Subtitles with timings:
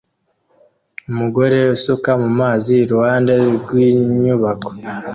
[1.09, 1.39] Umuhungu
[1.75, 4.69] usuka mu mazi iruhande rw'inyubako